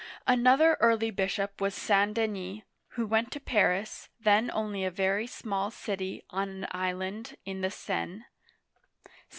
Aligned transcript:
Another 0.25 0.77
early 0.79 1.11
bishop 1.11 1.61
was 1.61 1.75
St. 1.75 2.15
Denis 2.15 2.15
(sant 2.15 2.15
dSn'Is, 2.15 2.15
or, 2.15 2.15
sSn 2.15 2.15
de 2.15 2.27
nee') 2.57 2.63
who 2.87 3.05
went 3.05 3.31
to 3.33 3.39
Paris, 3.39 4.09
then 4.19 4.49
only 4.51 4.83
a 4.83 4.89
very 4.89 5.27
small 5.27 5.69
city 5.69 6.23
on 6.31 6.49
an 6.49 6.67
island 6.71 7.37
in 7.45 7.61
the 7.61 7.69
Seine 7.69 8.21
(sdn). 9.05 9.15